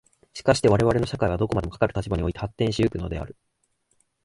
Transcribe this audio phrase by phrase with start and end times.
[0.33, 3.35] しかして我々の社会はどこまでもかかる立場において発展し行くのである。